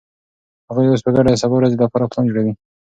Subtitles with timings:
[0.69, 2.53] هغوی اوس په ګډه د سبا ورځې لپاره پلان جوړوي.